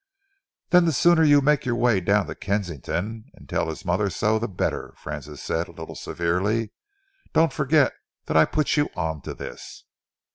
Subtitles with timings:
[0.71, 4.39] "Then the sooner you make your way down to Kensington and tell his mother so,
[4.39, 6.71] the better," Francis said, a little severely.
[7.33, 7.93] "Don't forget
[8.25, 9.83] that I put you on to this."